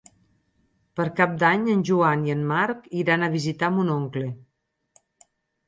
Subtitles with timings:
[0.99, 4.27] Per Cap d'Any en Joan i en Marc iran a visitar mon oncle.